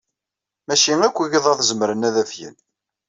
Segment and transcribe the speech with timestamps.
[0.67, 2.55] Maci akk igḍaḍ zemren ad afgen.